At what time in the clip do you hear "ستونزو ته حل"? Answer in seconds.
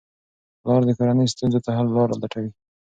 1.33-1.87